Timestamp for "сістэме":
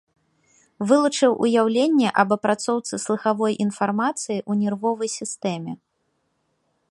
5.19-5.73